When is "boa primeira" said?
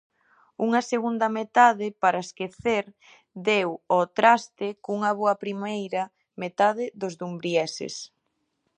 5.19-6.03